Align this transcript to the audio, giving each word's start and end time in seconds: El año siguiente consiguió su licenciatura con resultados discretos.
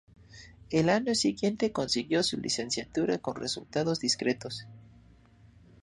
El 0.71 0.89
año 0.89 1.13
siguiente 1.13 1.71
consiguió 1.71 2.23
su 2.23 2.37
licenciatura 2.39 3.19
con 3.19 3.35
resultados 3.35 3.99
discretos. 3.99 4.65